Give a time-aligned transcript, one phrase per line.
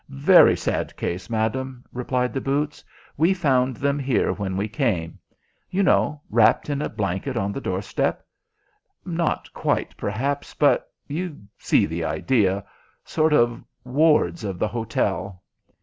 [0.09, 2.83] "Very sad case, madam," replied the boots.
[3.17, 5.19] "We found them here when we came.
[5.69, 8.25] You know wrapped in a blanket on the doorstep.
[9.05, 12.65] Not quite, perhaps, but you see the idea.
[13.05, 15.43] Sort of wards of the hotel."